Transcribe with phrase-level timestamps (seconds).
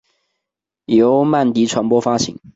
[0.85, 2.39] 由曼迪传播发行。